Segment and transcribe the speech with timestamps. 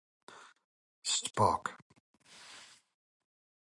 [1.13, 1.77] Spark!